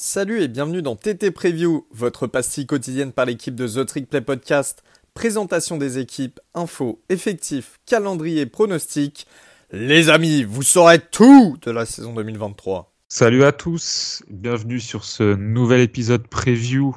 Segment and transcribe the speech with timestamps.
[0.00, 4.20] Salut et bienvenue dans TT Preview, votre pastille quotidienne par l'équipe de The Trick Play
[4.20, 4.84] Podcast.
[5.12, 9.26] Présentation des équipes, infos, effectifs, calendrier, pronostics.
[9.72, 12.92] Les amis, vous saurez tout de la saison 2023.
[13.08, 16.96] Salut à tous, bienvenue sur ce nouvel épisode preview.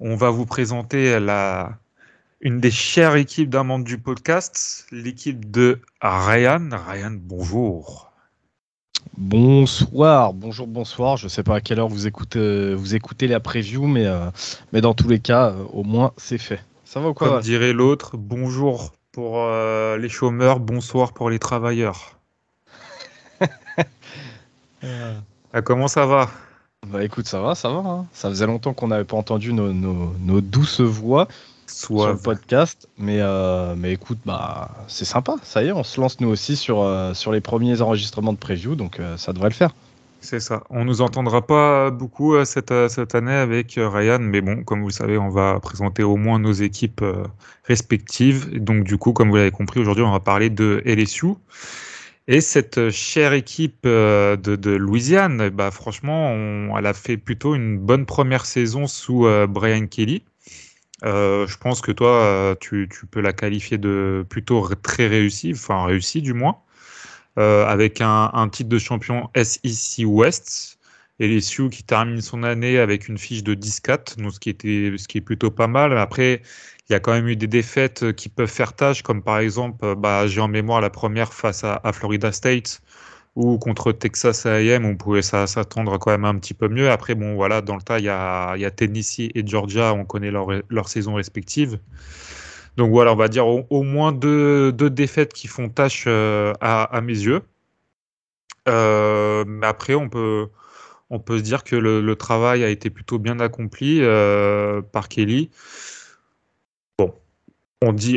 [0.00, 1.78] On va vous présenter la
[2.40, 6.70] une des chères équipes d'un membre du podcast, l'équipe de Ryan.
[6.72, 8.05] Ryan, bonjour.
[9.16, 11.16] Bonsoir, bonjour, bonsoir.
[11.16, 14.30] Je ne sais pas à quelle heure vous écoutez, vous écoutez la preview, mais, euh,
[14.72, 16.60] mais dans tous les cas, euh, au moins c'est fait.
[16.84, 17.28] Ça va ou quoi?
[17.28, 22.18] Comme dirait l'autre, bonjour pour euh, les chômeurs, bonsoir pour les travailleurs.
[24.82, 26.28] ah, comment ça va?
[26.86, 27.78] Bah écoute, ça va, ça va.
[27.78, 28.06] Hein.
[28.12, 31.26] Ça faisait longtemps qu'on n'avait pas entendu nos, nos, douces voix
[31.66, 35.36] sur le podcast, mais, euh, mais écoute, bah c'est sympa.
[35.42, 38.38] Ça y est, on se lance nous aussi sur, euh, sur les premiers enregistrements de
[38.38, 39.72] preview, donc ça devrait le faire.
[40.26, 40.64] C'est ça.
[40.70, 44.64] On nous entendra pas beaucoup euh, cette, euh, cette année avec euh, Ryan, mais bon,
[44.64, 47.04] comme vous le savez, on va présenter au moins nos équipes
[47.64, 48.60] respectives.
[48.60, 51.34] Donc du coup, comme vous l'avez compris, aujourd'hui, on va parler de LSU.
[52.28, 58.04] Et cette chère équipe de, de Louisiane, bah, franchement, elle a fait plutôt une bonne
[58.04, 60.24] première saison sous Brian Kelly.
[61.02, 66.22] Je pense que toi, tu, tu, peux la qualifier de plutôt très réussie, enfin réussie
[66.22, 66.58] du moins.
[67.38, 70.78] Euh, avec un, titre de champion SEC West.
[71.18, 74.50] Et les Sioux qui termine son année avec une fiche de 10-4, donc ce qui,
[74.50, 75.96] était, ce qui est plutôt pas mal.
[75.98, 76.42] Après,
[76.88, 79.94] il y a quand même eu des défaites qui peuvent faire tâche, comme par exemple,
[79.96, 82.82] bah, j'ai en mémoire la première face à Florida State,
[83.36, 86.90] ou contre Texas A&M, on pouvait s'attendre quand même un petit peu mieux.
[86.90, 90.48] Après, bon, voilà, dans le tas, il y a, Tennessee et Georgia, on connaît leur,
[90.70, 91.78] leur saison respective.
[92.76, 97.12] Donc voilà, on va dire au, moins deux, défaites qui font tâche euh, à, mes
[97.12, 97.42] yeux.
[98.68, 100.48] Euh, mais après, on peut,
[101.10, 105.50] on peut se dire que le, travail a été plutôt bien accompli euh, par Kelly.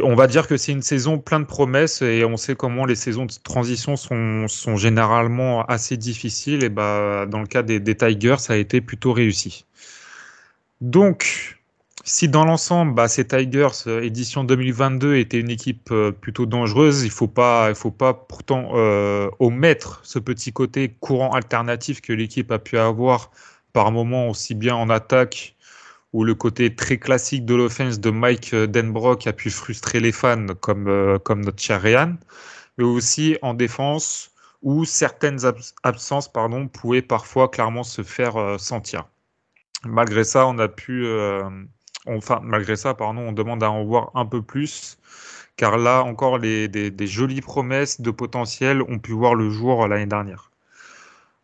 [0.04, 2.96] On, va dire que c'est une saison pleine de promesses et on sait comment les
[2.96, 6.64] saisons de transition sont, généralement assez difficiles.
[6.64, 9.66] Et bah, dans le cas des, Tigers, ça a été plutôt réussi.
[10.82, 11.60] Donc,
[12.04, 17.04] si dans l'ensemble, bah, ces Tigers euh, édition 2022 étaient une équipe euh, plutôt dangereuse,
[17.04, 22.02] il ne faut pas, il faut pas pourtant euh, omettre ce petit côté courant alternatif
[22.02, 23.30] que l'équipe a pu avoir
[23.74, 25.56] par moment aussi bien en attaque
[26.14, 30.48] ou le côté très classique de l'offense de Mike Denbrock a pu frustrer les fans
[30.60, 32.16] comme, comme notre cher Ryan,
[32.78, 34.32] mais aussi en défense
[34.62, 35.40] où certaines
[35.84, 39.08] absences pardon, pouvaient parfois clairement se faire sentir.
[39.86, 41.06] Malgré ça, on a pu
[42.06, 44.98] enfin, malgré ça, pardon, on demande à en voir un peu plus,
[45.58, 50.52] car là encore, des, jolies promesses de potentiel ont pu voir le jour l'année dernière.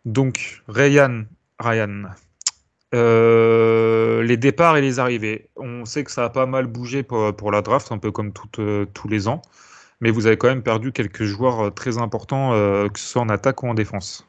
[0.06, 1.26] Donc, Ryan,
[1.60, 2.06] Ryan
[2.94, 5.50] euh, les départs et les arrivées.
[5.58, 8.86] On sait que ça a pas mal bougé pour, la draft, un peu comme euh,
[8.94, 9.42] tous les ans,
[10.02, 12.52] mais vous avez quand même perdu quelques joueurs euh, très importants,
[12.90, 14.26] que ce soit en attaque ou en défense.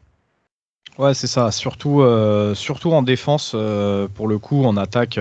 [0.99, 1.51] Ouais, c'est ça.
[1.51, 2.03] Surtout,
[2.55, 3.55] surtout en défense,
[4.15, 5.21] pour le coup, en attaque,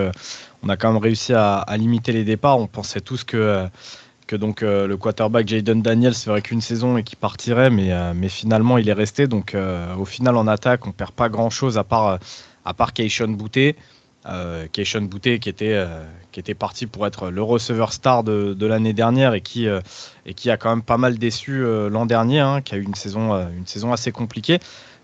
[0.64, 2.58] on a quand même réussi à, limiter les départs.
[2.60, 3.68] On pensait tous que,
[4.26, 8.78] que donc, le quarterback Jaden Daniels ferait qu'une saison et qu'il partirait, mais, mais finalement
[8.78, 9.28] il est resté.
[9.28, 9.54] Donc
[10.00, 12.20] au final en attaque, on perd pas grand chose à part,
[12.66, 13.76] à part Keishon Bouté.
[14.72, 15.86] Keishon Bouté qui était,
[16.32, 19.68] qui était parti pour être le receveur star de, de l'année dernière et qui,
[20.26, 22.96] et qui a quand même pas mal déçu l'an dernier, hein, qui a eu une
[22.96, 24.58] saison, une saison assez compliquée.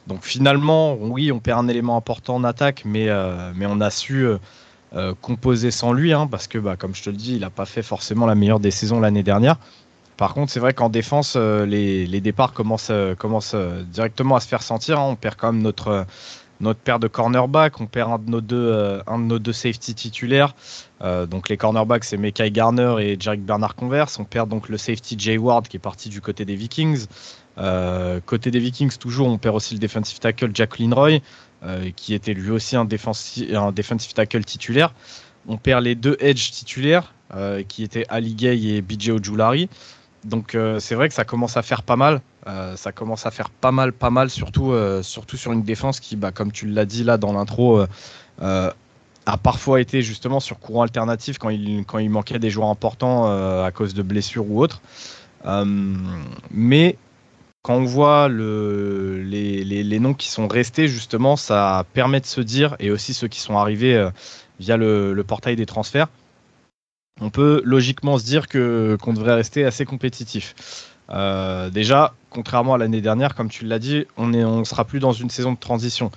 [0.08, 3.10] Donc finalement, oui, on perd un élément important en attaque, mais,
[3.54, 4.26] mais on a su
[4.94, 7.50] euh, composé sans lui, hein, parce que, bah, comme je te le dis, il n'a
[7.50, 9.56] pas fait forcément la meilleure des saisons l'année dernière.
[10.18, 14.62] Par contre, c'est vrai qu'en défense, euh, les, départs commencent, euh, directement à se faire
[14.62, 15.00] sentir.
[15.00, 15.08] Hein.
[15.12, 16.06] On perd quand même notre,
[16.62, 19.94] notre paire de cornerback, on perd un de nos deux, un de nos deux safety
[19.94, 20.56] titulaires.
[21.02, 24.20] donc les cornerbacks, c'est Mekai Garner et Jarek Bernard Converse.
[24.20, 27.08] On perd donc le safety Jay Ward qui est parti du côté des Vikings.
[28.26, 31.20] côté des Vikings, toujours, on perd aussi le defensive tackle Jack Roy.
[31.64, 34.96] Euh, qui était lui aussi un, defensive, un tackle titulaire.
[35.47, 39.70] On perd les deux edge titulaires, euh, qui étaient Ali Gay et BJ Ojulari.
[40.24, 42.22] Donc euh, c'est vrai que ça commence à faire pas mal.
[42.46, 46.32] Ça commence à faire pas mal, pas mal, surtout, surtout sur une défense qui, bah,
[46.32, 47.85] comme tu l'as dit là dans l'intro,
[48.40, 53.26] a parfois été justement sur courant alternatif quand il, quand il manquait des joueurs importants
[53.64, 54.82] à cause de blessures ou autres.
[56.49, 56.97] mais
[57.64, 62.76] quand on voit le, les, noms qui sont restés, justement, ça permet de se dire,
[62.79, 64.09] et aussi ceux qui sont arrivés euh,
[64.59, 66.08] via le, portail des transferts,
[67.20, 70.91] on peut logiquement se dire que qu'on devrait rester assez compétitif.
[71.09, 75.12] Euh, déjà, contrairement à l'année dernière, comme tu l'as dit, on ne sera plus dans
[75.12, 76.12] une saison de transition.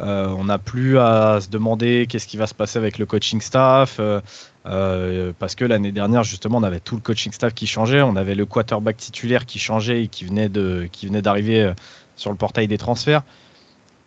[0.00, 4.00] on n'a plus à se demander qu'est-ce qui va se passer avec le coaching staff.
[4.64, 8.02] parce que l'année dernière, justement, on avait tout le coaching staff qui changeait.
[8.02, 11.72] On avait le quarterback titulaire qui changeait et qui venait d'arriver
[12.16, 13.22] sur le portail des transferts.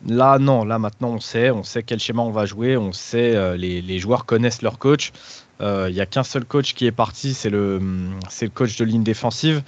[0.08, 3.56] Là, non, là maintenant on sait, on sait quel schéma on va jouer, on sait,
[3.56, 5.12] les, les, joueurs connaissent leur coach.
[5.60, 9.04] Il n'y a qu'un seul coach qui est parti, c'est le, le coach de ligne
[9.04, 9.62] défensive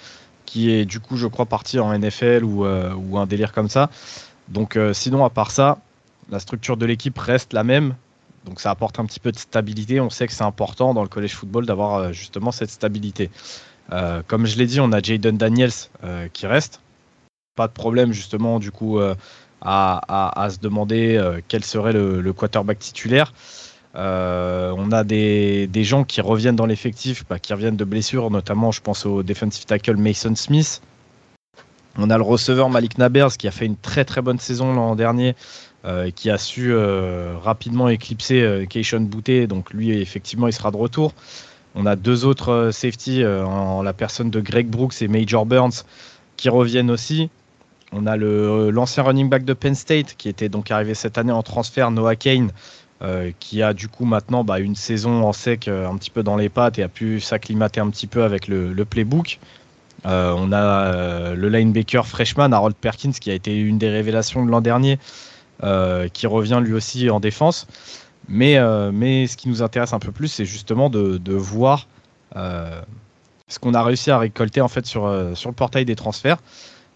[0.46, 3.70] qui est du coup, je crois, parti en NFL ou, euh, ou un délire comme
[3.70, 3.90] ça.
[4.50, 5.80] Donc, euh, sinon, à part ça,
[6.30, 7.96] la structure de l'équipe reste la même.
[8.46, 10.00] Donc, ça apporte un petit peu de stabilité.
[10.00, 13.30] On sait que c'est important dans le college football d'avoir euh, justement cette stabilité.
[14.28, 15.90] comme je l'ai dit, on a Jaden Daniels
[16.34, 16.82] qui reste.
[17.56, 19.00] Pas de problème, justement, du coup,
[19.62, 23.34] à, se demander quel serait le quarterback titulaire.
[23.96, 28.72] Euh, on a des, gens qui reviennent dans l'effectif, bah, qui reviennent de blessures, notamment
[28.72, 30.82] je pense au defensive tackle Mason Smith.
[31.98, 34.96] On a le receveur Malik Nabers qui a fait une très très bonne saison l'an
[34.96, 35.36] dernier,
[35.86, 40.78] euh, qui a su euh, rapidement éclipser Keishon Boutte, donc lui effectivement il sera de
[40.78, 41.14] retour.
[41.76, 45.84] On a deux autres safety en la personne de Greg Brooks et Major Burns
[46.38, 47.30] qui reviennent aussi.
[47.92, 51.44] On a l'ancien running back de Penn State qui était donc arrivé cette année en
[51.44, 52.52] transfert, Noah Kane,
[53.02, 56.24] euh, qui a du coup maintenant bah, une saison en sec euh, un petit peu
[56.24, 59.40] dans les pattes et a pu s'acclimater un petit peu avec le, playbook.
[60.06, 64.52] Euh, on a le linebacker freshman Harold Perkins qui a été une des révélations de
[64.52, 65.00] l'an dernier,
[66.14, 67.68] qui revient lui aussi en défense.
[68.30, 71.88] Mais, ce qui nous intéresse un peu plus, c'est justement de, voir
[72.36, 76.38] ce qu'on a réussi à récolter en fait sur le portail des transferts.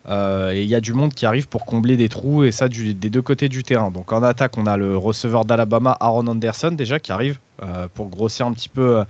[0.08, 2.70] Euh, et il y a du monde qui arrive pour combler des trous, et ça
[2.70, 3.92] des deux côtés du terrain.
[3.92, 8.08] Donc en attaque, on a le receveur d'Alabama, Aaron Anderson, déjà, qui arrive euh, pour
[8.08, 9.04] grossir un petit peu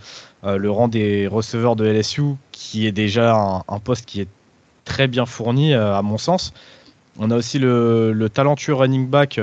[0.43, 4.29] euh, le rang des receveurs de LSU, qui est déjà un, poste qui est
[4.85, 6.53] très bien fourni, à mon sens.
[7.19, 9.39] On a aussi le, talentueux running back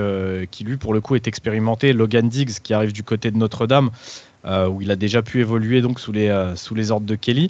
[0.51, 3.91] qui, lui, pour le coup, est expérimenté, Logan Diggs, qui arrive du côté de Notre-Dame,
[4.45, 7.49] où il a déjà pu évoluer donc sous les, sous les ordres de Kelly.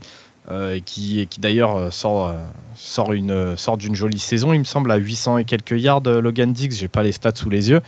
[0.52, 2.34] Euh, qui, d'ailleurs euh, sort, euh,
[2.76, 6.54] sort, une, sort d'une jolie saison, il me semble, à 800 et quelques yards, Logan
[6.54, 6.70] Dix.
[6.78, 7.82] J'ai pas les stats sous les yeux.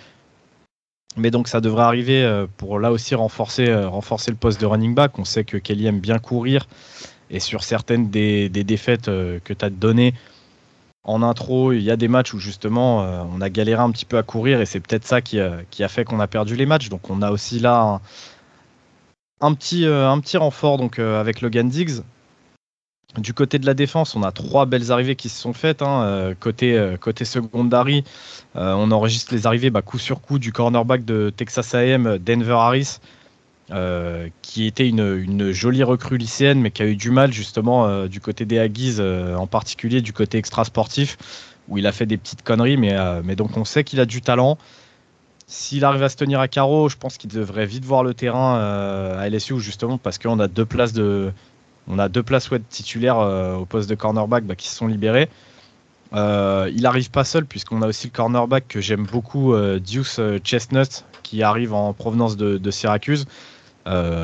[1.17, 5.17] Mais donc ça devrait arriver pour là aussi renforcer, renforcer le poste de running back.
[5.17, 6.67] On sait que Kelly aime bien courir.
[7.31, 10.13] Et sur certaines des, des défaites que tu as données
[11.03, 12.99] en intro, il y a des matchs où justement
[13.33, 14.61] on a galéré un petit peu à courir.
[14.61, 16.89] Et c'est peut-être ça qui a, qui a, fait qu'on a perdu les matchs.
[16.89, 17.99] Donc on a aussi là
[19.41, 22.03] un, petit, un petit renfort donc, avec Logan Diggs.
[23.15, 25.81] Du côté de la défense, on a trois belles arrivées qui se sont faites.
[25.81, 26.03] Hein.
[26.03, 28.03] Euh, côté, euh, côté secondary,
[28.55, 32.57] euh, on enregistre les arrivées bah, coup sur coup du cornerback de Texas AM, Denver
[32.59, 32.99] Harris,
[34.41, 38.45] qui était une, jolie recrue lycéenne, mais qui a eu du mal justement du côté
[38.45, 41.17] des Aggies, en particulier du côté extra-sportif,
[41.67, 44.21] où il a fait des petites conneries, mais, mais donc on sait qu'il a du
[44.21, 44.57] talent.
[45.47, 48.57] S'il arrive à se tenir à carreau, je pense qu'il devrait vite voir le terrain
[49.17, 51.33] à LSU, justement, parce qu'on a deux places de
[51.87, 54.87] on a deux places web titulaires euh, au poste de cornerback bah, qui se sont
[54.87, 55.29] libérées.
[56.13, 60.19] Euh, il arrive pas seul puisqu'on a aussi le cornerback que j'aime beaucoup, euh, Deuce
[60.43, 63.25] Chestnut, qui arrive en provenance de, Syracuse.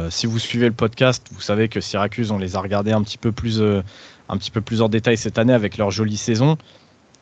[0.10, 3.18] si vous suivez le podcast, vous savez que Syracuse, on les a regardés un petit
[3.18, 6.58] peu plus, un petit peu plus en détail cette année avec leur jolie saison.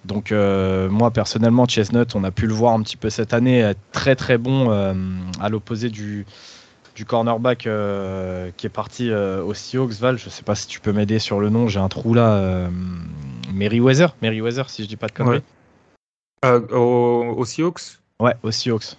[0.05, 4.15] Donc moi personnellement, Chestnut, on a pu le voir un petit peu cette année, très
[4.15, 4.69] très bon
[5.39, 6.27] à l'opposé du,
[6.95, 10.17] du cornerback euh, qui est parti euh, au Seahawks, Val.
[10.17, 12.33] Je sais pas si tu peux m'aider sur le nom, j'ai un trou là.
[12.33, 12.69] Euh,
[13.53, 15.41] Meriwether, Meriwether, si je dis pas de conneries.
[16.43, 18.00] au, au Seahawks?
[18.19, 18.95] Ouais, au Seahawks.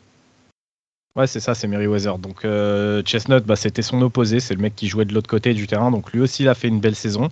[1.16, 2.18] Ouais, c'est ça, c'est Meriwether.
[2.18, 2.46] Donc
[3.04, 5.90] Chestnut, bah, c'était son opposé, c'est le mec qui jouait de l'autre côté du terrain.
[5.90, 7.28] Donc lui aussi, il a fait une belle saison.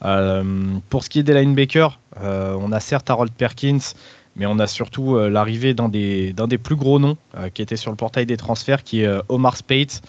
[0.00, 3.94] pour ce qui est des linebackers, on a certes Harold Perkins,
[4.36, 7.76] mais on a surtout euh, l'arrivée d'un des, des, plus gros noms euh, qui était
[7.76, 10.02] sur le portail des transferts, qui est euh, Omar Spate,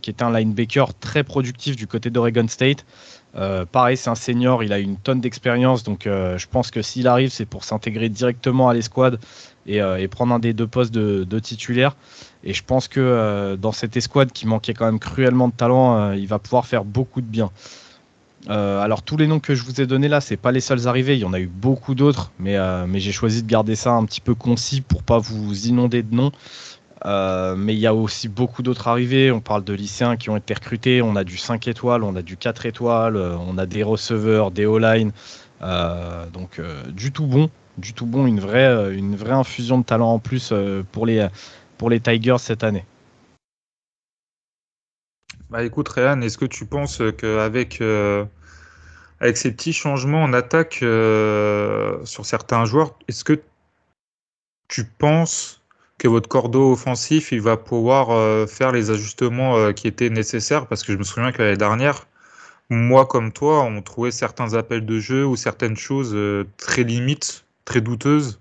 [0.00, 2.86] qui est un linebacker très productif du côté d'Oregon State.
[3.70, 7.28] pareil, c'est un senior, il a une tonne d'expérience, donc je pense que s'il arrive,
[7.28, 9.20] c'est pour s'intégrer directement à l'escouade
[9.66, 11.96] et, et, prendre un des deux postes de, de titulaire.
[12.44, 16.28] Et je pense que dans cette escouade qui manquait quand même cruellement de talent, il
[16.28, 17.50] va pouvoir faire beaucoup de bien.
[18.50, 20.88] Euh, alors tous les noms que je vous ai donnés là, c'est pas les seuls
[20.88, 23.92] arrivés, il y en a eu beaucoup d'autres, mais, euh, j'ai choisi de garder ça
[23.92, 26.32] un petit peu concis pour pas vous inonder de noms.
[27.04, 29.32] Euh, mais il y a aussi beaucoup d'autres arrivés.
[29.32, 31.02] On parle de lycéens qui ont été recrutés.
[31.02, 34.66] On a du 5 étoiles, on a du 4 étoiles, on a des receveurs, des
[34.66, 35.10] O-line.
[36.32, 36.60] donc
[36.94, 40.52] du tout bon, du tout bon, une vraie, infusion de talent en plus
[40.92, 42.84] pour les Tigers cette année.
[45.52, 48.24] Bah écoute, Réan, est-ce que tu penses qu'avec euh,
[49.20, 53.38] avec ces petits changements en attaque euh, sur certains joueurs, est-ce que
[54.68, 55.60] tu penses
[55.98, 60.66] que votre cordeau offensif, il va pouvoir faire les ajustements qui étaient nécessaires?
[60.68, 62.06] Parce que je me souviens que l'année dernière,
[62.70, 66.16] moi comme toi, on trouvait certains appels de jeu ou certaines choses
[66.56, 68.40] très limites, très douteuses.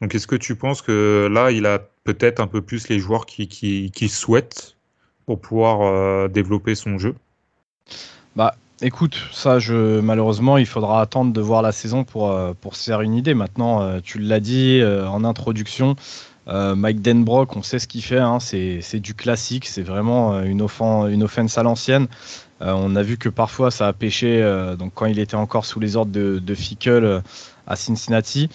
[0.00, 3.26] Donc est-ce que tu penses que là, il a peut-être un peu plus les joueurs
[3.26, 4.77] qui, qui souhaitent
[5.28, 7.14] pour pouvoir développer son jeu
[8.34, 12.76] Bah, Écoute, ça, je, malheureusement, il faudra attendre de voir la saison pour, euh, pour
[12.76, 13.34] se faire une idée.
[13.34, 15.96] Maintenant, euh, tu l'as dit euh, en introduction,
[16.50, 18.20] Mike Denbrock, on sait ce qu'il fait.
[18.20, 20.66] Hein, c'est du classique, c'est vraiment une,
[21.10, 22.06] une offense à l'ancienne.
[22.60, 24.40] on a vu que parfois ça a pêché
[24.78, 27.20] donc quand il était encore sous les ordres de Fickle
[27.66, 28.48] à Cincinnati.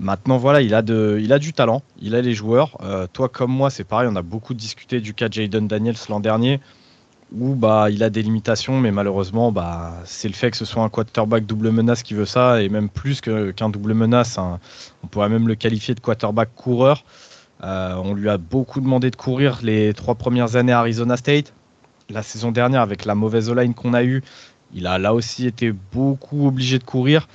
[0.00, 2.78] Maintenant, voilà, il a, du talent, il a les joueurs.
[3.12, 6.18] toi comme moi, c'est pareil, on a beaucoup discuté du cas de Jaden Daniels l'an
[6.18, 6.60] dernier
[7.34, 10.82] où bah, il a des limitations, mais malheureusement, bah, c'est le fait que ce soit
[10.82, 14.38] un quarterback double menace qui veut ça, et même plus qu'un double menace.
[14.38, 17.04] on pourrait même le qualifier de quarterback coureur.
[17.64, 21.52] Euh, on lui a beaucoup demandé de courir les trois premières années à Arizona State.
[22.10, 24.22] La saison dernière, avec la mauvaise line qu'on a eue,
[24.74, 27.28] il a là aussi été beaucoup obligé de courir.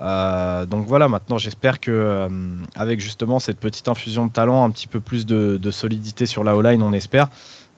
[0.00, 2.28] Euh, donc voilà, maintenant j'espère que euh,
[2.76, 6.44] avec justement cette petite infusion de talent, un petit peu plus de, de solidité sur
[6.44, 7.28] la O-line, on espère,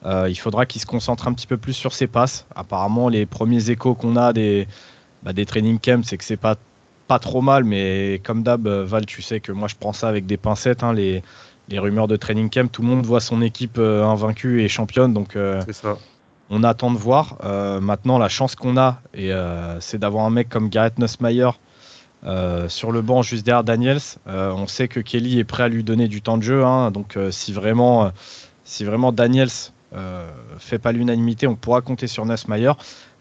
[0.05, 2.45] euh, il faudra qu'il se concentre un petit peu plus sur ses passes.
[2.55, 4.67] Apparemment, les premiers échos qu'on a des,
[5.23, 6.55] bah, des training camps, c'est que c'est pas,
[7.07, 10.27] pas trop mal, mais comme d'hab, Val, tu sais que moi je prends ça avec
[10.27, 10.83] des pincettes.
[10.83, 11.23] Hein, les,
[11.69, 15.37] les, rumeurs de training camp, tout le monde voit son équipe invaincue et championne, donc
[16.49, 17.37] on attend de voir.
[17.81, 19.31] maintenant, la chance qu'on a, et
[19.79, 21.49] c'est d'avoir un mec comme Garrett Nussmeyer.
[22.67, 24.01] Sur le banc juste derrière Daniels.
[24.25, 26.63] on sait que Kelly est prêt à lui donner du temps de jeu.
[26.63, 28.11] Hein, donc si vraiment,
[28.63, 29.49] si vraiment Daniels
[29.93, 32.71] euh, fait pas l'unanimité, on pourra compter sur Nussmeyer.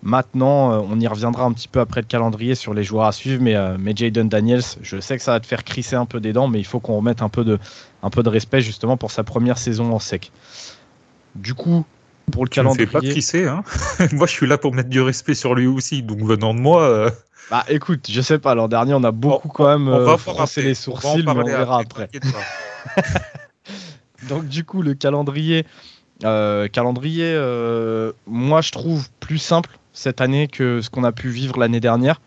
[0.03, 3.13] Maintenant, euh, on y reviendra un petit peu après le calendrier sur les joueurs à
[3.13, 6.07] suivre, mais, euh, mais Jaden Daniels, je sais que ça va te faire crisser un
[6.07, 7.59] peu des dents, mais il faut qu'on remette un peu, de,
[8.05, 10.31] un peu de respect justement pour sa première saison en sec.
[11.35, 11.85] Du coup,
[12.31, 12.87] pour le tu calendrier.
[12.87, 13.63] Ne fais pas crisser, hein
[14.13, 17.11] moi je suis là pour mettre du respect sur lui aussi, donc venant de moi.
[17.51, 20.75] Bah écoute, je sais pas, l'an dernier on a beaucoup quand même on froncé les
[20.75, 22.09] sourcils, mais on verra après.
[24.29, 25.67] donc du coup, le calendrier,
[26.25, 31.29] euh, calendrier, euh, moi je trouve plus simple cette année que ce qu'on a pu
[31.29, 32.21] vivre l'année dernière.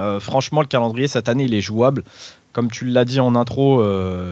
[0.00, 2.04] Euh, franchement, le calendrier cette année il est jouable.
[2.52, 3.84] Comme tu l'as dit en intro,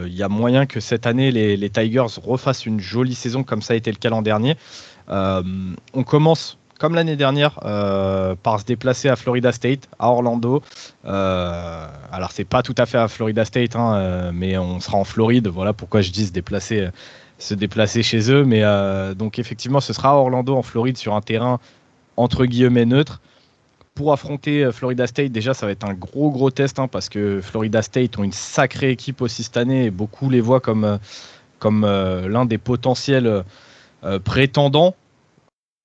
[0.06, 3.74] il y a moyen que cette année les, Tigers refassent une jolie saison comme ça
[3.74, 4.56] a été le l'an dernier.
[5.08, 7.60] on commence comme l'année dernière,
[8.42, 10.62] par se déplacer à Florida State, à Orlando.
[11.04, 15.48] alors, c'est pas tout à fait à Florida State, hein, mais on sera en Floride.
[15.48, 16.88] Voilà pourquoi je dis se déplacer
[17.38, 18.44] se déplacer chez eux.
[18.44, 21.58] Mais euh, donc effectivement, ce sera à Orlando en Floride sur un terrain
[22.16, 23.20] entre guillemets neutre.
[23.94, 27.08] Pour affronter euh, Florida State, déjà, ça va être un gros gros test hein, parce
[27.08, 30.84] que Florida State ont une sacrée équipe aussi cette année et beaucoup les voient comme,
[30.84, 30.98] euh,
[31.58, 33.44] comme l'un des potentiels
[34.24, 34.94] prétendants.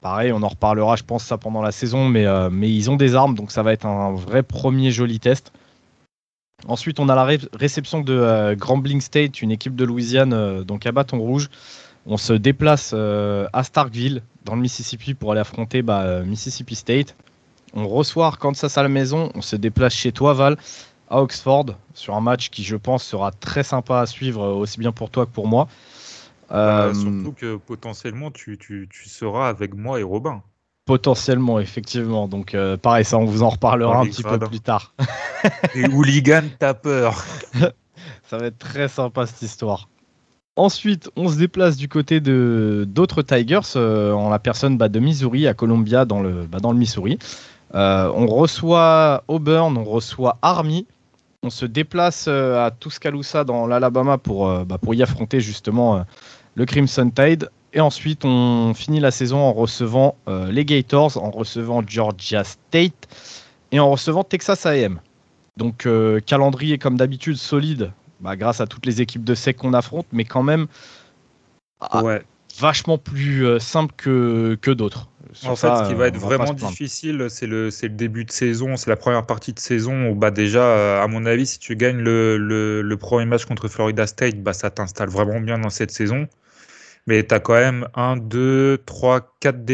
[0.02, 2.26] Pareil, on en reparlera, je pense, ça pendant la saison, mais,
[2.70, 5.54] ils ont des armes, donc ça va être un vrai premier joli test.
[6.68, 10.86] Ensuite, on a la réception de euh, Grambling State, une équipe de Louisiane, euh, donc
[10.86, 11.50] à bâton rouge.
[12.06, 17.16] On se déplace euh, à Starkville, dans le Mississippi, pour aller affronter bah, Mississippi State.
[17.74, 19.32] On reçoit Arkansas à la maison.
[19.36, 20.58] On se déplace chez toi, Val,
[21.10, 24.92] à Oxford, sur un match qui, je pense, sera très sympa à suivre, aussi bien
[24.92, 25.68] pour toi que pour moi.
[26.50, 30.42] surtout que potentiellement, tu, tu seras avec moi et Robin.
[30.90, 32.28] Potentiellement, effectivement.
[32.28, 34.96] Donc, euh, pareil, ça, on vous en reparlera un petit peu plus tard.
[35.76, 37.24] Les hooligans, t'as peur.
[38.24, 39.88] ça va être très sympa cette histoire.
[40.56, 45.00] Ensuite, on se déplace du côté de d'autres Tigers, euh, en la personne bah, de
[45.00, 47.20] Missouri, à Columbia, dans le, bah, dans le Missouri.
[47.76, 50.88] Euh, on reçoit Auburn, on reçoit Army.
[51.44, 56.04] On se déplace à Tuscaloosa, dans l'Alabama, pour, bah, pour y affronter justement
[56.56, 57.50] le Crimson Tide.
[57.74, 63.08] Et ensuite, on finit la saison en recevant euh, les Gators, en recevant Georgia State
[63.72, 65.00] et en recevant Texas AM.
[65.58, 69.74] Donc, euh, calendrier comme d'habitude solide, bah, grâce à toutes les équipes de sec qu'on
[69.74, 70.68] affronte, mais quand même
[71.80, 72.02] ah,
[72.58, 75.08] vachement plus euh, simple que, que d'autres.
[75.46, 78.90] En fait, ce qui va être vraiment difficile, c'est le, le début de saison, c'est
[78.90, 82.38] la première partie de saison où, bah, déjà, à mon avis, si tu gagnes le,
[82.38, 86.28] le, premier match contre Florida State, bah, ça t'installe vraiment bien dans cette saison
[87.10, 89.66] mais tu as quand même 1, 2, 3, 4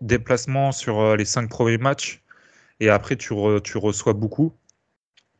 [0.00, 2.22] déplacements sur euh, les 5 premiers matchs.
[2.78, 4.52] Et après, tu, tu reçois beaucoup.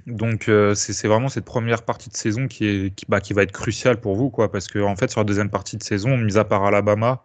[0.07, 3.53] Donc, euh, c'est vraiment cette première partie de saison qui, est, bah, qui, va être
[3.53, 4.31] cruciale pour vous.
[4.31, 7.23] Quoi, parce qu'en en fait, sur la deuxième partie de saison, mis à part Alabama,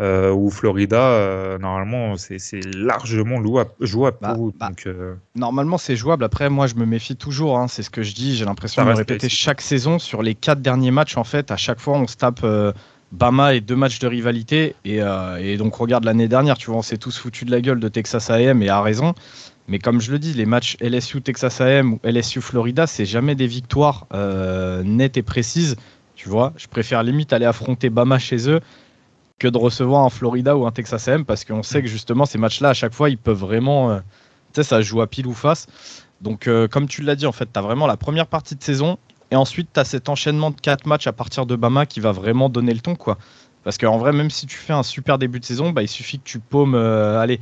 [0.00, 3.42] euh, ou Florida, euh, normalement, c'est largement
[3.80, 4.54] jouable pour bah, vous.
[4.56, 6.22] Bah, euh, normalement, c'est jouable.
[6.22, 7.58] Après, moi, je me méfie toujours.
[7.58, 7.66] Hein.
[7.66, 8.36] c'est ce que je dis.
[8.36, 9.98] J'ai l'impression de me répéter chaque saison.
[9.98, 12.46] Sur les quatre derniers matchs, en fait, à chaque fois, on se tape
[13.10, 14.76] Bama et deux matchs de rivalité.
[14.84, 15.00] Et,
[15.40, 17.88] et donc, regarde l'année dernière, tu vois, on s'est tous foutu de la gueule de
[17.88, 19.14] Texas AM et à raison.
[19.66, 23.34] Mais comme je le dis, les matchs LSU Texas AM ou LSU Florida, c'est jamais
[23.34, 24.06] des victoires
[24.84, 25.74] nettes et précises.
[26.14, 28.60] Tu vois, je préfère limite aller affronter Bama chez eux
[29.38, 32.38] que de recevoir un Florida ou un Texas AM parce qu'on sait que justement ces
[32.38, 33.90] matchs-là, à chaque fois, ils peuvent vraiment.
[33.90, 33.98] Euh,
[34.52, 35.66] tu sais, ça joue à pile ou face.
[36.20, 38.62] Donc, euh, comme tu l'as dit, en fait, tu as vraiment la première partie de
[38.62, 38.98] saison
[39.30, 42.12] et ensuite tu as cet enchaînement de quatre matchs à partir de Bama qui va
[42.12, 43.18] vraiment donner le ton, quoi.
[43.62, 46.18] Parce qu'en vrai, même si tu fais un super début de saison, bah, il suffit
[46.18, 47.38] que tu paumes, euh, allez,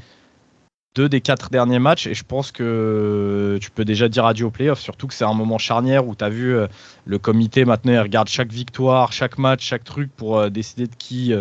[0.96, 4.50] deux des quatre derniers matchs et je pense que tu peux déjà dire adieu au
[4.50, 4.80] playoff.
[4.80, 6.56] Surtout que c'est un moment charnière où tu as vu
[7.04, 11.34] le comité maintenant, il regarde chaque victoire, chaque match, chaque truc pour décider de qui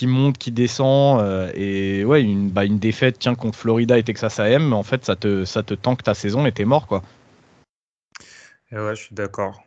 [0.00, 1.20] qui monte, qui descend.
[1.20, 5.04] Euh, et ouais, une, bah, une défaite tiens, contre Florida et Texas AM, en fait,
[5.04, 6.86] ça te, ça te tanque ta saison et t'es mort.
[6.86, 7.02] quoi.
[8.72, 9.62] Et ouais, je suis d'accord.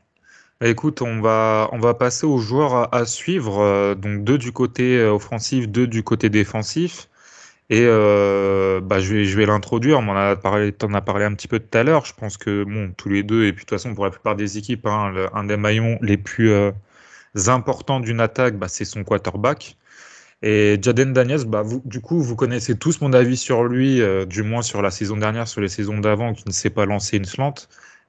[0.59, 3.59] Bah, écoute, on va, on va passer aux joueurs à, suivre.
[3.61, 7.09] Euh, donc deux du côté euh, offensif, deux du côté défensif.
[7.69, 9.99] Et bah, je vais, je vais l'introduire.
[9.99, 12.05] On en a parlé, en as parlé un petit peu tout à l'heure.
[12.05, 14.35] Je pense que bon, tous les deux, et puis de toute façon pour la plupart
[14.35, 16.51] des équipes, hein, un des maillons les plus
[17.47, 19.77] importants d'une attaque, bah, c'est son quarterback.
[20.45, 24.43] Et Jaden Daniels, bah, du coup, vous connaissez tous mon avis sur lui, euh, du
[24.43, 27.23] moins sur la saison dernière, sur les saisons d'avant, qui ne s'est pas lancé une
[27.23, 27.53] slant.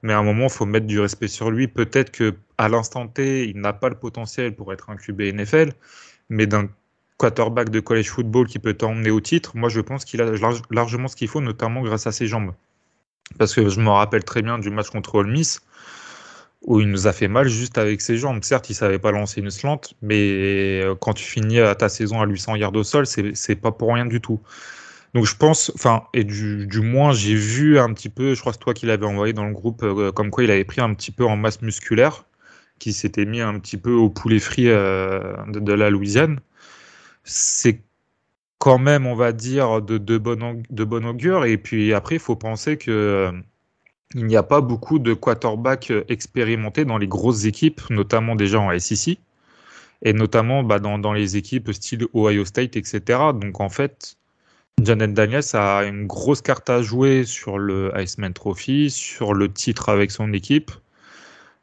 [0.03, 1.69] Mais à un moment, il faut mettre du respect sur lui.
[1.69, 5.71] Peut-être que à l'instant T, il n'a pas le potentiel pour être un QB NFL,
[6.29, 6.67] mais d'un
[7.17, 10.31] quarterback de college football qui peut t'emmener au titre, moi je pense qu'il a
[10.71, 12.53] largement ce qu'il faut, notamment grâce à ses jambes.
[13.39, 15.61] Parce que je me rappelle très bien du match contre Ole Miss
[16.65, 18.43] où il nous a fait mal juste avec ses jambes.
[18.43, 22.25] Certes, il savait pas lancer une slant, mais euh, quand tu finis ta saison à
[22.25, 24.39] 800 yards au sol, c'est pas pour rien du tout.
[25.15, 28.57] Donc je pense, enfin, et du, moins j'ai vu un petit peu, je crois que
[28.57, 30.93] c'est toi qui l'avais envoyé dans le groupe, euh, comme quoi il avait pris un
[30.93, 32.25] petit peu en masse musculaire,
[32.79, 36.41] qui s'était mis un petit peu au poulet frit euh, de, la Louisiane.
[37.23, 37.81] C'est
[38.59, 41.45] quand même, on va dire, de, de, de bon augure.
[41.45, 43.31] Et puis après, il faut penser que
[44.13, 48.59] il n'y a pas beaucoup de quarterbacks euh, expérimentés dans les grosses équipes, notamment déjà
[48.59, 49.17] en SEC,
[50.03, 53.01] et notamment bah, dans, les équipes style Ohio State, etc.
[53.33, 54.17] Donc en fait,
[54.81, 59.89] Janet Daniels a une grosse carte à jouer sur le Iceman Trophy, sur le titre
[59.89, 60.71] avec son équipe.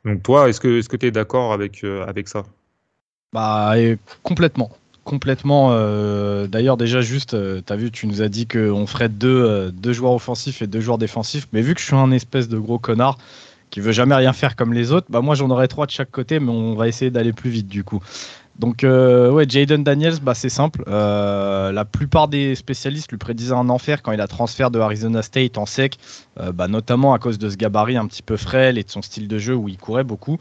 [0.05, 2.45] Donc toi, est-ce que tu es d'accord avec, euh, avec ça?
[3.33, 3.75] Bah
[4.23, 4.71] complètement
[5.13, 5.73] complètement.
[5.73, 9.71] Euh, d'ailleurs, déjà, juste, euh, tu vu, tu nous as dit qu'on ferait deux, euh,
[9.71, 11.49] deux joueurs offensifs et deux joueurs défensifs.
[11.53, 13.19] Mais vu que je suis un espèce de gros connard
[13.69, 16.11] qui veut jamais rien faire comme les autres, bah moi j'en aurais trois de chaque
[16.11, 18.03] côté, mais on va essayer d'aller plus vite du coup.
[18.59, 20.85] Donc ouais, Jaden Daniels, bah c'est simple.
[20.87, 25.59] la plupart des spécialistes lui prédisaient un enfer quand il a transfert de Arizona State
[25.59, 25.99] en sec,
[26.53, 29.27] bah, notamment à cause de ce gabarit un petit peu frêle et de son style
[29.27, 30.39] de jeu où il courait beaucoup.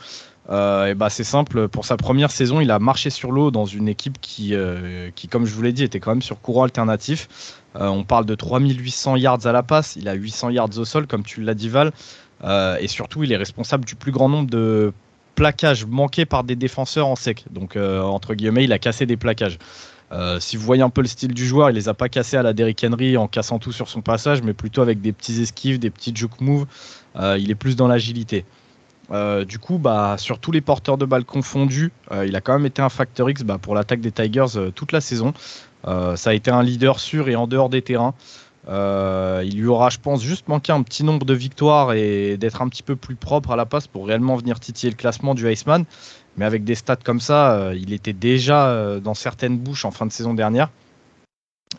[0.50, 3.66] Euh, et bah c'est simple, pour sa première saison, il a marché sur l'eau dans
[3.66, 6.64] une équipe qui, euh, qui, comme je vous l'ai dit, était quand même sur courant
[6.64, 7.60] alternatif.
[7.76, 11.08] Euh, on parle de 3800 yards à la passe, il a 800 yards au sol,
[11.08, 11.92] comme tu l'as dit Val.
[12.80, 14.94] et surtout, il est responsable du plus grand nombre de
[15.36, 17.46] plaquages manqués par des défenseurs en sec.
[17.52, 19.58] Donc, entre guillemets, il a cassé des plaquages.
[20.40, 22.44] si vous voyez un peu le style du joueur, il les a pas cassés à
[22.44, 25.80] la Derrick Henry en cassant tout sur son passage, mais plutôt avec des petits esquives,
[25.80, 26.66] des petits juke moves.
[27.16, 28.46] il est plus dans l'agilité.
[29.12, 32.54] Euh, du coup, bah, sur tous les porteurs de balles confondus, euh, il a quand
[32.54, 35.34] même été un facteur X bah, pour l'attaque des Tigers euh, toute la saison.
[35.84, 38.14] ça a été un leader sûr et en dehors des terrains.
[38.68, 42.70] Il lui aura, je pense, juste manqué un petit nombre de victoires et d'être un
[42.70, 45.86] petit peu plus propre à la passe pour réellement venir titiller le classement du Iceman.
[46.38, 50.12] Mais avec des stats comme ça, il était déjà dans certaines bouches en fin de
[50.12, 50.70] saison dernière.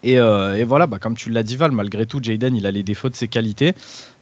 [0.03, 0.19] Et,
[0.65, 3.17] voilà, bah, comme tu l'as dit Val, malgré tout, Jaden, il a les défauts de
[3.17, 3.75] ses qualités.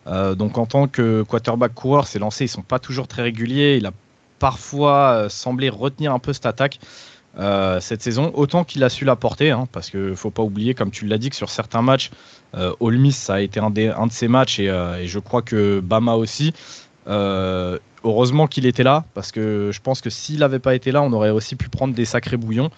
[0.07, 3.77] Euh, donc en tant que quarterback coureur, ses lancers ils sont pas toujours très réguliers.
[3.77, 3.93] Il a
[4.39, 6.81] parfois euh, semblé retenir un peu cette attaque
[7.39, 10.75] euh, cette saison, autant qu'il a su la porter, hein, parce que faut pas oublier,
[10.75, 12.11] comme tu l'as dit, que sur certains matchs,
[12.57, 12.73] euh,
[13.11, 16.15] ça a été un, des, un de ses matchs et, et, je crois que Bama
[16.15, 16.53] aussi.
[17.07, 21.13] heureusement qu'il était là, parce que je pense que s'il n'avait pas été là, on
[21.13, 22.71] aurait aussi pu prendre des sacrés bouillons.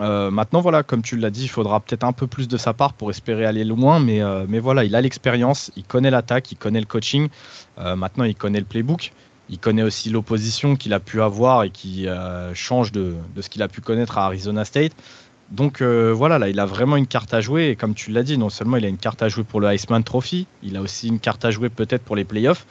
[0.00, 2.72] Euh, maintenant, voilà, comme tu l'as dit, il faudra peut-être un peu plus de sa
[2.72, 6.50] part pour espérer aller loin, mais, euh, mais voilà, il a l'expérience, il connaît l'attaque,
[6.52, 7.28] il connaît le coaching,
[7.78, 9.12] euh, maintenant il connaît le playbook,
[9.48, 12.06] il connaît aussi l'opposition qu'il a pu avoir et qui
[12.54, 14.92] change de, ce qu'il a pu connaître à Arizona State.
[15.50, 18.38] Donc voilà, là, il a vraiment une carte à jouer, et comme tu l'as dit,
[18.38, 21.08] non seulement il a une carte à jouer pour le Iceman Trophy, il a aussi
[21.08, 22.66] une carte à jouer peut-être pour les playoffs,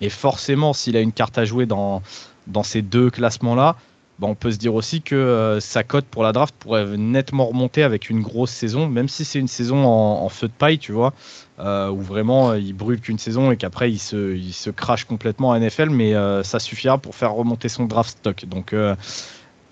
[0.00, 2.02] et forcément, s'il a une carte à jouer dans,
[2.46, 3.76] dans ces deux classements-là,
[4.22, 7.82] bah, on peut se dire aussi que sa cote pour la draft pourrait nettement remonter
[7.82, 11.12] avec une grosse saison, même si c'est une saison en, feu de paille, tu vois,
[11.58, 16.14] où vraiment il brûle qu'une saison et qu'après il se, crache complètement en NFL, mais
[16.44, 18.44] ça suffira pour faire remonter son draft stock.
[18.44, 18.72] Donc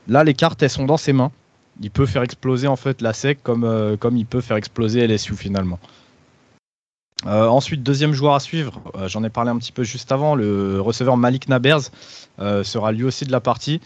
[0.08, 1.30] là, les cartes, elles sont dans ses mains.
[1.80, 5.78] Il peut faire exploser en fait la SEC comme, il peut faire exploser LSU finalement.
[7.26, 10.34] Euh, ensuite, deuxième joueur à suivre, euh, j'en ai parlé un petit peu juste avant,
[10.34, 11.90] le receveur Malik Nabers
[12.38, 13.80] euh, sera lui aussi de la partie.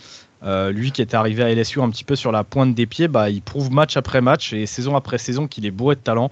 [0.45, 3.31] Lui qui était arrivé à LSU un petit peu sur la pointe des pieds, bah,
[3.31, 6.31] il prouve match après match et saison après saison qu'il est bourré de talent.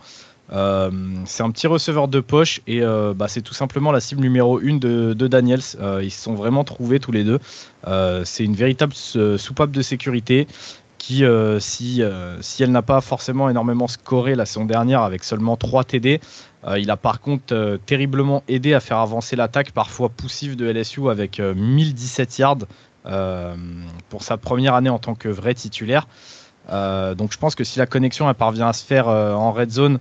[0.51, 4.77] c'est un petit receveur de poche et bah, c'est tout simplement la cible numéro 1
[4.77, 5.63] de, Daniels.
[6.03, 7.39] ils se sont vraiment trouvés tous les deux.
[8.25, 10.47] c'est une véritable soupape de sécurité
[10.99, 11.25] qui,
[11.59, 12.03] si,
[12.41, 16.21] si elle n'a pas forcément énormément scoré la saison dernière avec seulement 3 TD,
[16.67, 20.67] euh, il a par contre euh, terriblement aidé à faire avancer l'attaque, parfois poussive de
[20.67, 22.59] LSU avec 1017 euh, yards
[23.05, 26.07] pour sa première année en tant que vrai titulaire.
[26.69, 29.99] donc je pense que si la connexion parvient à se faire en red zone,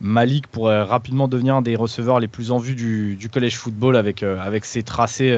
[0.00, 4.22] Malik pourrait rapidement devenir un des receveurs les plus en vue du, college football avec,
[4.22, 5.34] avec ses tracés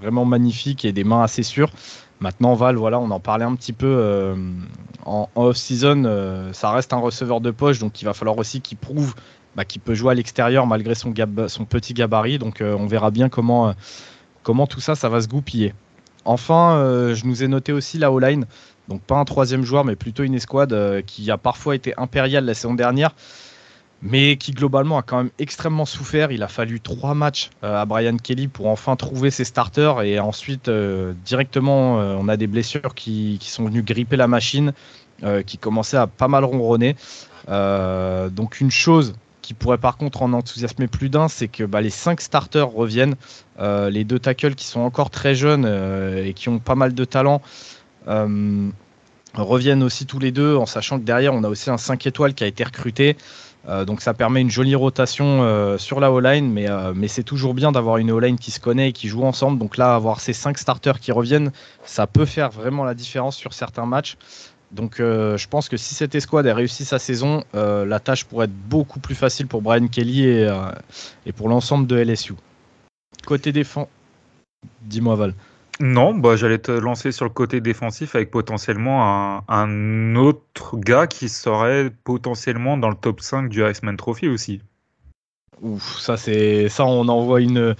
[0.00, 1.70] vraiment magnifiques et des mains assez sûres.
[2.20, 4.36] Maintenant, Val, voilà, on en parlait un petit peu
[5.04, 6.50] en off-season.
[6.52, 9.14] ça reste un receveur de poche, donc il va falloir aussi qu'il prouve
[9.58, 11.12] bah, qui peut jouer à l'extérieur malgré son,
[11.48, 12.38] son, petit gabarit.
[12.38, 13.72] Donc euh, on verra bien comment, euh,
[14.44, 15.74] comment tout ça, ça va se goupiller.
[16.28, 18.44] Enfin, euh, je nous ai noté aussi la O-line.
[18.88, 22.54] Donc pas un troisième joueur, mais plutôt une escouade qui a parfois été impériale la
[22.54, 23.14] saison dernière,
[24.02, 26.32] mais qui globalement a quand même extrêmement souffert.
[26.32, 30.70] Il a fallu trois matchs à Brian Kelly pour enfin trouver ses starters, et ensuite
[30.70, 34.72] directement on a des blessures qui, qui, sont venues gripper la machine,
[35.44, 36.96] qui commençaient à pas mal ronronner.
[37.46, 39.14] donc une chose
[39.48, 43.14] qui pourrait par contre en enthousiasmer plus d'un, c'est que bah, les cinq starters reviennent.
[43.58, 46.92] Euh, les deux tackles qui sont encore très jeunes euh, et qui ont pas mal
[46.92, 47.40] de talent
[48.08, 48.68] euh,
[49.32, 52.34] reviennent aussi tous les deux, en sachant que derrière on a aussi un 5 étoiles
[52.34, 53.16] qui a été recruté.
[53.86, 57.96] donc ça permet une jolie rotation sur la O-line, mais, mais c'est toujours bien d'avoir
[57.96, 59.58] une O-line qui se connaît et qui joue ensemble.
[59.58, 61.52] Donc là, avoir ces cinq starters qui reviennent,
[61.84, 64.16] ça peut faire vraiment la différence sur certains matchs.
[64.70, 68.24] Donc euh, je pense que si cette escouade a réussi sa saison, euh, la tâche
[68.24, 70.70] pourrait être beaucoup plus facile pour Brian Kelly et, euh,
[71.36, 72.34] pour l'ensemble de LSU.
[73.26, 73.88] Côté défense,
[74.82, 75.34] dis-moi Val.
[75.80, 81.28] Non, bah, j'allais te lancer sur le côté défensif avec potentiellement un, autre gars qui
[81.28, 84.60] serait potentiellement dans le top 5 du Iceman Trophy aussi.
[85.62, 87.74] Ouf, ça c'est ça on envoie une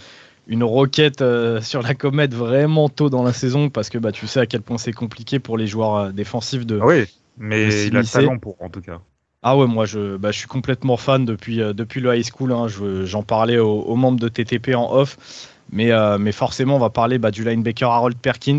[0.48, 4.26] une roquette euh, sur la comète vraiment tôt dans la saison parce que bah, tu
[4.26, 6.78] sais à quel point c'est compliqué pour les joueurs euh, défensifs de.
[6.82, 7.04] Ah oui,
[7.37, 9.00] mais il a le talent pour en tout cas.
[9.42, 12.52] Ah ouais, moi je, bah, je suis complètement fan depuis, euh, depuis le high school.
[12.52, 12.66] Hein.
[13.04, 15.54] J'en parlais aux, membres de TTP en off.
[15.70, 18.56] Mais, mais forcément, on va parler bah, du linebacker Harold Perkins,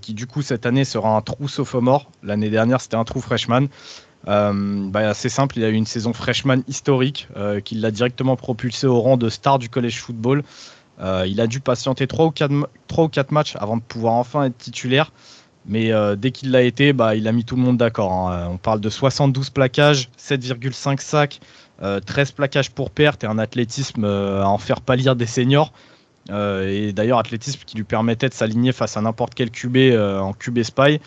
[0.00, 2.10] qui du coup cette année sera un trou sophomore.
[2.24, 3.68] L'année dernière, c'était un trou freshman.
[4.26, 7.28] bah, c'est simple, il a eu une saison freshman historique
[7.64, 10.42] qui l'a directement propulsé au rang de star du college football.
[11.00, 12.52] Euh, il a dû patienter 3 ou 4,
[12.88, 15.12] 3 ou 4 matchs avant de pouvoir enfin être titulaire.
[15.66, 18.12] Mais euh, dès qu'il l'a été, bah, il a mis tout le monde d'accord.
[18.12, 18.48] Hein.
[18.50, 21.40] On parle de 72 plaquages, 7,5 sacs,
[21.80, 25.72] 13 plaquages pour perte et un athlétisme euh, à en faire pâlir des seniors.
[26.30, 30.62] et d'ailleurs, athlétisme qui lui permettait de s'aligner face à n'importe quel QB en QB
[30.62, 31.00] spy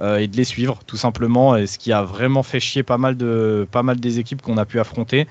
[0.00, 1.54] et de les suivre, tout simplement.
[1.66, 5.26] Ce qui a vraiment fait chier pas mal des équipes qu'on a pu affronter.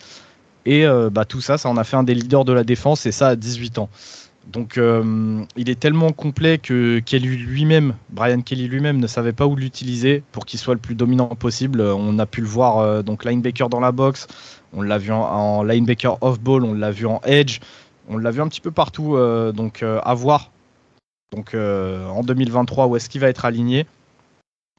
[0.68, 3.06] Et euh, bah, tout ça, ça en a fait un des leaders de la défense,
[3.06, 3.90] et ça à 18 ans.
[4.48, 9.46] Donc euh, il est tellement complet que Kelly lui-même, Brian Kelly lui-même, ne savait pas
[9.46, 11.80] où l'utiliser pour qu'il soit le plus dominant possible.
[11.80, 14.28] On a pu le voir euh, donc linebacker dans la box,
[14.74, 17.60] on l'a vu en, linebacker off-ball, on l'a vu en edge,
[18.10, 19.18] on l'a vu un petit peu partout.
[19.54, 20.52] donc à voir.
[21.32, 23.86] Donc en 2023 où est-ce qu'il va être aligné?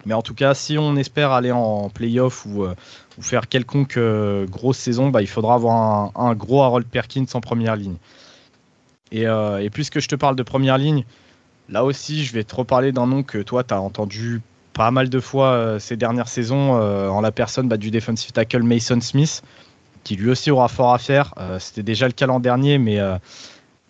[0.07, 2.75] Mais en tout cas, si on espère aller en playoff ou, euh,
[3.21, 7.77] faire quelconque euh, grosse saison, bah, il faudra avoir un, gros Harold Perkins en première
[7.77, 7.97] ligne.
[9.15, 11.05] Euh, et, puisque je te parle de première ligne,
[11.69, 14.41] là aussi, je vais te reparler d'un nom que toi, tu as entendu
[14.73, 19.01] pas mal de fois ces dernières saisons en la personne bah, du defensive tackle Mason
[19.01, 19.43] Smith,
[20.05, 21.35] qui lui aussi aura fort à faire.
[21.59, 23.01] C'était déjà le cas l'an dernier, mais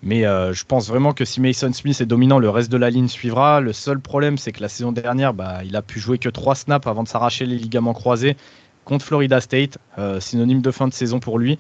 [0.02, 2.90] mais euh, je pense vraiment que si Mason Smith est dominant, le reste de la
[2.90, 3.61] ligne suivra.
[3.61, 6.54] Le seul problème, c'est que la saison dernière, bah, il a pu jouer que 3
[6.54, 8.37] snaps avant de s'arracher les ligaments croisés
[8.84, 11.58] contre Florida State, euh, synonyme de fin de saison pour lui.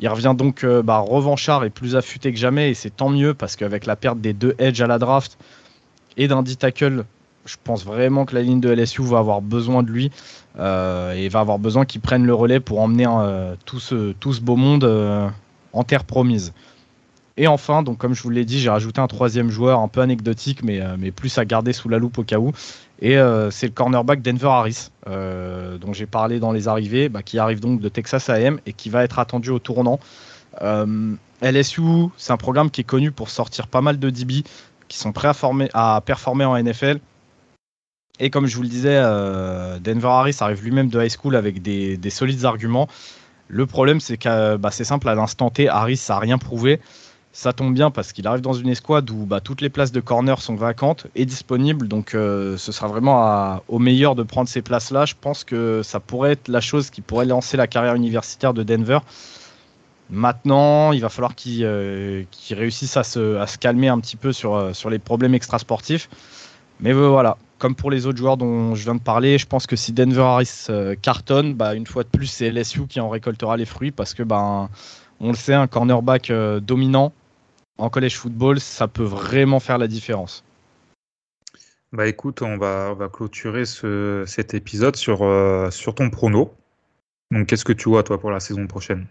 [0.00, 3.34] Il revient donc euh, bah, revanchard et plus affûté que jamais, et c'est tant mieux
[3.34, 5.38] parce qu'avec la perte des deux edge à la draft
[6.16, 7.04] et d'un D-tackle,
[7.46, 10.12] je pense vraiment que la ligne de LSU va avoir besoin de lui
[10.56, 13.06] et va avoir besoin qu'il prenne le relais pour emmener
[13.64, 14.84] tout, ce, tout, ce, beau monde
[15.72, 16.52] en terre promise.
[17.36, 20.00] Et enfin, donc comme je vous l'ai dit, j'ai rajouté un troisième joueur un peu
[20.00, 22.52] anecdotique, mais, euh, mais plus à garder sous la loupe au cas où.
[23.00, 23.16] Et
[23.50, 27.80] c'est le cornerback Denver Harris, dont j'ai parlé dans les arrivées, bah, qui arrive donc
[27.80, 29.98] de Texas AM et qui va être attendu au tournant.
[31.40, 31.82] LSU,
[32.16, 34.44] c'est un programme qui est connu pour sortir pas mal de DB
[34.86, 37.00] qui sont prêts à, à performer en NFL.
[38.20, 39.00] Et comme je vous le disais,
[39.80, 42.88] Denver Harris arrive lui-même de high school avec des, solides arguments.
[43.48, 46.80] Le problème, c'est que bah, c'est simple, à l'instant T, Harris, n'a rien prouvé.
[47.34, 50.00] Ça tombe bien parce qu'il arrive dans une escouade où bah, toutes les places de
[50.00, 51.88] corner sont vacantes et disponibles.
[51.88, 55.06] Donc euh, ce sera vraiment au meilleur de prendre ces places-là.
[55.06, 58.62] Je pense que ça pourrait être la chose qui pourrait lancer la carrière universitaire de
[58.62, 58.98] Denver.
[60.10, 64.72] Maintenant, il va falloir qu'il euh, réussisse à se, calmer un petit peu sur, euh,
[64.90, 66.10] les problèmes extrasportifs.
[66.80, 69.76] Mais voilà, comme pour les autres joueurs dont je viens de parler, je pense que
[69.76, 70.66] si Denver Harris
[71.00, 74.22] cartonne, bah, une fois de plus, c'est LSU qui en récoltera les fruits parce que,
[74.22, 74.68] ben,
[75.20, 77.12] on le sait, un cornerback dominant,
[77.82, 80.44] en college football, ça peut vraiment faire la différence.
[81.92, 86.54] Bah écoute, on va, va clôturer cet épisode sur, euh, sur ton prono.
[87.32, 89.06] Donc qu'est-ce que tu vois toi pour la saison prochaine?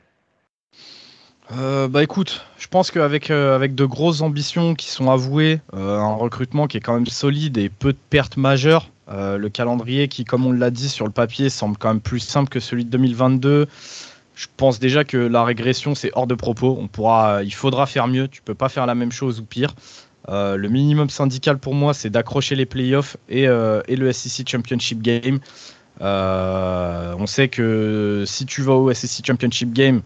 [1.51, 6.13] Euh, bah écoute, je pense qu'avec euh, avec de grosses ambitions qui sont avouées, un
[6.13, 10.45] recrutement qui est quand même solide et peu de pertes majeures, le calendrier qui, comme
[10.45, 13.67] on l'a dit sur le papier, semble quand même plus simple que celui de 2022
[14.41, 16.75] je pense déjà que la régression c'est hors de propos.
[16.79, 18.27] On pourra, il faudra faire mieux.
[18.27, 19.75] Tu peux pas faire la même chose ou pire.
[20.29, 25.03] Euh, le minimum syndical pour moi, c'est d'accrocher les playoffs et, euh, le SEC Championship
[25.03, 25.41] Game.
[26.01, 30.01] Euh, on sait que si tu vas au SEC Championship Game,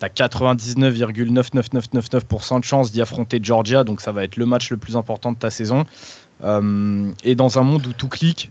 [0.00, 4.76] tu as 99,99999% de chance d'y affronter Georgia, donc ça va être le match le
[4.76, 5.86] plus important de ta saison.
[6.42, 8.50] et dans un monde où tout clique,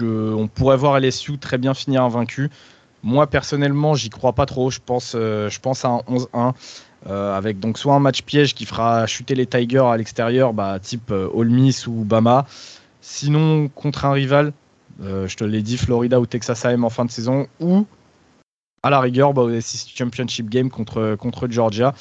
[0.00, 2.48] on pourrait voir LSU très bien finir invaincu.
[3.06, 4.68] Moi, personnellement, j'y crois pas trop.
[4.68, 6.54] Je pense, euh, je pense à un 11-1.
[7.06, 10.80] Euh, avec donc soit un match piège qui fera chuter les Tigers à l'extérieur, bah,
[10.80, 12.46] type euh, Ole Miss ou Bama.
[13.00, 14.52] Sinon, contre un rival,
[15.00, 17.86] je te l'ai dit, Florida ou Texas AM en fin de saison, ou
[18.82, 21.94] à la rigueur bah, au Championship Game contre, contre Georgia.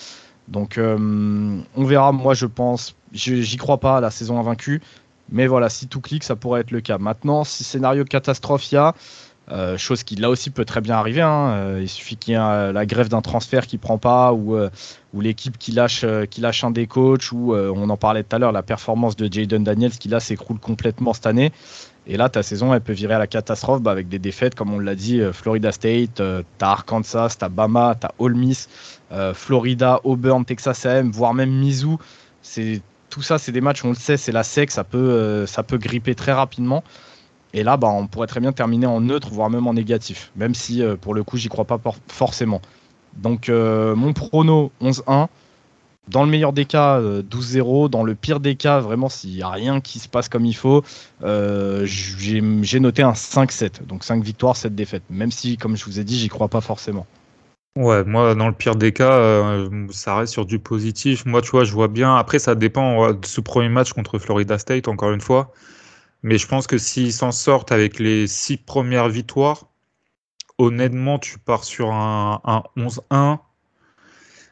[0.47, 4.81] Donc on verra, moi je pense, j'y crois pas à la saison invaincue,
[5.29, 6.97] mais voilà, si tout clique, ça pourrait être le cas.
[6.97, 8.95] Maintenant, si scénario catastrophe il y a,
[9.51, 11.21] euh, chose qui là aussi peut très bien arriver.
[11.21, 11.49] Hein.
[11.51, 14.69] Euh, il suffit qu'il y ait la grève d'un transfert qui prend pas ou, euh,
[15.13, 18.39] ou l'équipe qui lâche, qui lâche un des coachs ou on en parlait tout à
[18.39, 21.51] l'heure, la performance de Jaden Daniels qui là s'écroule complètement cette année.
[22.07, 24.71] Et là, ta saison, elle peut virer à la catastrophe bah, avec des défaites, comme
[24.71, 26.21] on l'a dit, Florida State,
[26.57, 28.69] t'as Arkansas, t'as Bama, t'as Ole Miss,
[29.33, 31.97] Florida, Auburn, Texas A&M, voire même Mizzou.
[32.43, 35.63] C'est tout ça, c'est des matchs, on le sait, c'est la sec, ça peut, ça
[35.63, 36.83] peut gripper très rapidement.
[37.55, 40.53] Et là, bah, on pourrait très bien terminer en neutre, voire même en négatif, même
[40.53, 42.61] si euh, pour le coup, j'y crois pas forcément.
[43.15, 45.27] Donc, euh, mon prono 11-1.
[46.09, 47.85] Dans le meilleur des cas, 12-0.
[47.85, 50.45] Euh, Dans le pire des cas, vraiment, s'il n'y a rien qui se passe comme
[50.45, 50.83] il faut,
[51.23, 53.87] j'ai noté un 5-7.
[53.87, 55.03] Donc 5 victoires, 7 défaites.
[55.09, 57.07] Même si, comme je vous ai dit, j'y crois pas forcément.
[57.77, 59.19] Ouais, moi, dans le pire des cas,
[59.91, 61.25] ça reste sur du positif.
[61.25, 62.17] Moi, tu vois, je vois bien.
[62.17, 65.53] Après, ça dépend de ce premier match contre Florida State, encore une fois.
[66.23, 69.67] Mais je pense que s'ils s'en sortent avec les six premières victoires,
[70.57, 72.41] honnêtement, tu pars sur un,
[72.77, 73.39] 11-1.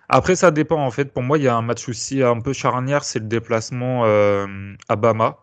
[0.09, 1.05] Après, ça dépend en fait.
[1.13, 4.75] Pour moi, il y a un match aussi un peu charnière, c'est le déplacement euh,
[4.89, 5.37] à Bama.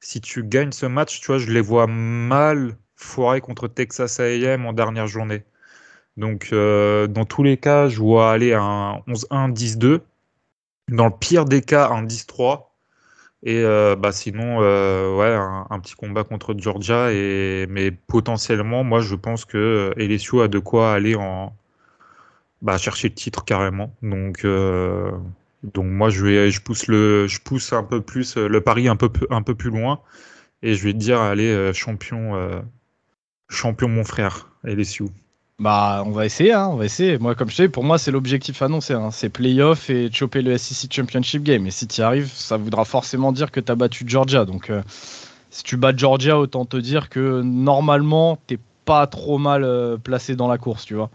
[0.00, 4.66] Si tu gagnes ce match, tu vois, je les vois mal foirer contre Texas A&M
[4.66, 5.44] en dernière journée.
[6.16, 10.00] Donc, euh, dans tous les cas, je vois aller un 11-1, 10-2.
[10.88, 12.69] Dans le pire des cas, un 10-3.
[13.42, 15.34] Et euh, bah sinon, euh, ouais,
[15.70, 17.12] un, petit combat contre Georgia.
[17.12, 21.54] Et, mais potentiellement, moi, je pense que LSU a de quoi aller en
[22.62, 23.94] bah, chercher le titre carrément.
[24.02, 25.10] Donc, euh,
[25.62, 29.10] donc moi, je, je, pousse le, je pousse un peu plus le pari un peu,
[29.30, 30.00] un peu plus loin.
[30.62, 32.62] Et je vais te dire, allez, champion,
[33.48, 35.04] champion mon frère, LSU.
[35.60, 37.18] Bah, on va essayer, hein, on va essayer.
[37.18, 38.94] Moi, comme je sais, pour moi, c'est l'objectif annoncé.
[38.94, 39.10] Hein.
[39.10, 41.66] C'est playoff et choper le SEC Championship Game.
[41.66, 44.46] Et si tu y arrives, ça voudra forcément dire que tu as battu Georgia.
[44.46, 44.82] Donc, euh,
[45.50, 50.34] si tu bats Georgia, autant te dire que normalement, t'es pas trop mal euh, placé
[50.34, 51.10] dans la course, tu vois.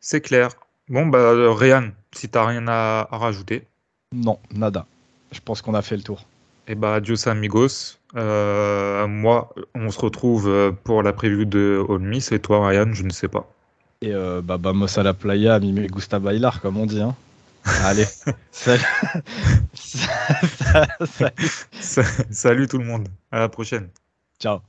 [0.00, 0.48] C'est clair.
[0.88, 3.68] Bon, bah, euh, Ryan, si t'as rien à, à rajouter.
[4.12, 4.84] Non, nada.
[5.30, 6.24] Je pense qu'on a fait le tour.
[6.68, 8.00] Et eh bah, adios amigos.
[8.16, 12.92] Euh, moi, on se retrouve euh, pour la preview de All Miss et toi, Ryan,
[12.92, 13.48] je ne sais pas.
[14.02, 17.00] Et euh, bah, vamos a la playa, mi me gusta bailar, comme on dit.
[17.00, 17.14] Hein.
[17.84, 18.06] Allez,
[18.50, 18.82] salut.
[22.30, 23.06] salut tout le monde.
[23.30, 23.88] À la prochaine.
[24.40, 24.60] Ciao.